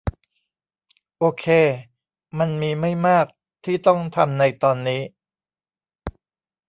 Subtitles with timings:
[1.17, 1.45] โอเค
[2.37, 3.25] มันมีไม่มาก
[3.65, 5.01] ที่ต้องทำในตอนนี้